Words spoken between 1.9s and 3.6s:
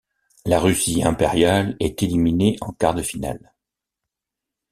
éliminée en quarts-de-finale.